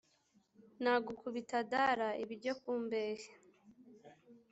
[0.81, 3.27] Nagukubita Dara-Ibiryo ku mbehe.